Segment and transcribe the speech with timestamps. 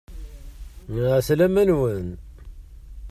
[1.15, 2.07] Ɛeslama-nwen!